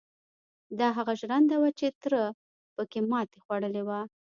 دا 0.79 0.87
هغه 0.97 1.13
ژرنده 1.19 1.55
وه 1.59 1.69
چې 1.79 1.87
تره 2.01 2.23
پکې 2.75 2.99
ماتې 3.11 3.37
خوړلې 3.43 3.83
وه. 3.87 3.99